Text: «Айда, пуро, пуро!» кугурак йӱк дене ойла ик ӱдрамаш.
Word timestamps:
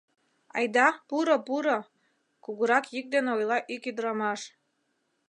«Айда, 0.57 0.87
пуро, 1.07 1.37
пуро!» 1.47 1.79
кугурак 2.43 2.85
йӱк 2.95 3.05
дене 3.13 3.31
ойла 3.37 3.57
ик 3.73 3.83
ӱдрамаш. 3.89 4.41